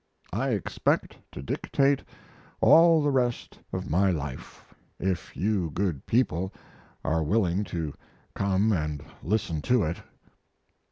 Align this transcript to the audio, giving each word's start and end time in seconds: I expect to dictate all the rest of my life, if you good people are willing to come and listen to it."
I 0.33 0.49
expect 0.49 1.15
to 1.31 1.43
dictate 1.43 2.01
all 2.59 3.03
the 3.03 3.11
rest 3.11 3.59
of 3.71 3.87
my 3.87 4.09
life, 4.09 4.73
if 4.99 5.37
you 5.37 5.69
good 5.69 6.07
people 6.07 6.51
are 7.05 7.21
willing 7.23 7.63
to 7.65 7.93
come 8.33 8.71
and 8.73 9.05
listen 9.21 9.61
to 9.61 9.83
it." 9.83 9.97